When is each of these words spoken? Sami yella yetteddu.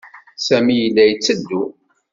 Sami 0.45 0.73
yella 0.81 1.03
yetteddu. 1.05 1.61